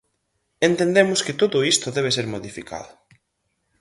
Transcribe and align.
Entendemos 0.69 1.23
que 1.25 1.37
todo 1.41 1.57
isto 1.73 1.87
debe 1.97 2.11
ser 2.17 2.25
modificado. 2.33 2.91